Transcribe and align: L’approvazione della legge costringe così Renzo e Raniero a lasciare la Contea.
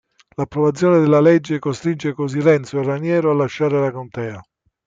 L’approvazione 0.35 0.99
della 0.99 1.19
legge 1.19 1.59
costringe 1.59 2.13
così 2.13 2.39
Renzo 2.41 2.79
e 2.79 2.83
Raniero 2.83 3.29
a 3.29 3.35
lasciare 3.35 3.79
la 3.79 3.91
Contea. 3.91 4.41